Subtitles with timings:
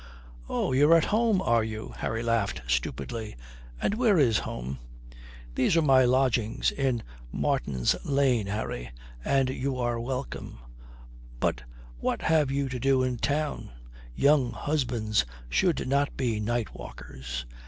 [0.49, 3.35] "Oh, you're at home are you?" Harry laughed stupidly.
[3.79, 4.79] "And where is home?"
[5.53, 8.89] "These are my lodgings in Martin's Lane, Harry,
[9.23, 10.57] and you are welcome.
[11.39, 11.61] But
[11.99, 13.69] what have you to do in town?
[14.15, 17.45] Young husbands should not be night walkers."